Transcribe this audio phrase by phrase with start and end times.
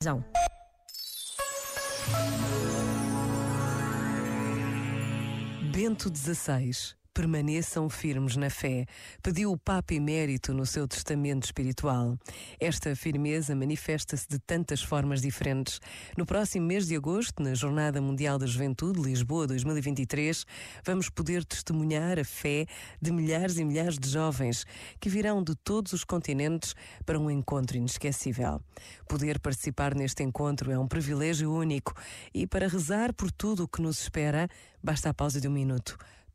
[0.00, 0.24] Zão.
[5.72, 8.86] Bento XVI, permaneçam firmes na fé,
[9.20, 12.16] pediu o Papa Emérito no seu testamento espiritual.
[12.60, 15.80] Esta firmeza manifesta-se de tantas formas diferentes.
[16.16, 20.46] No próximo mês de agosto, na Jornada Mundial da Juventude, Lisboa 2023,
[20.84, 22.66] vamos poder testemunhar a fé
[23.02, 24.64] de milhares e milhares de jovens
[25.00, 28.62] que virão de todos os continentes para um encontro inesquecível.
[29.08, 31.94] Poder participar neste encontro é um privilégio único
[32.32, 34.48] e para rezar por tudo o que nos espera,
[34.80, 35.98] basta a pausa de um minuto.